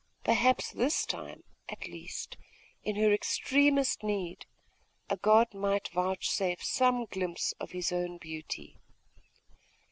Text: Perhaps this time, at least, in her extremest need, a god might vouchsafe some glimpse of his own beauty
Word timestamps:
Perhaps 0.23 0.71
this 0.71 1.05
time, 1.05 1.43
at 1.69 1.87
least, 1.87 2.35
in 2.83 2.95
her 2.95 3.13
extremest 3.13 4.01
need, 4.01 4.47
a 5.11 5.15
god 5.17 5.53
might 5.53 5.89
vouchsafe 5.89 6.63
some 6.63 7.05
glimpse 7.05 7.51
of 7.59 7.69
his 7.69 7.91
own 7.91 8.17
beauty 8.17 8.79